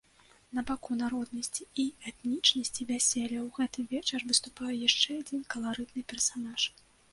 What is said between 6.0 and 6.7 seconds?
персанаж.